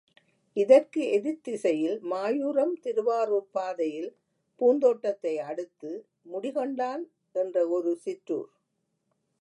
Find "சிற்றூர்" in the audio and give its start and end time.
7.97-8.51